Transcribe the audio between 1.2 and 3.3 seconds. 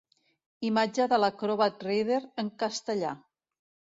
l'Acrobat Reader en castellà.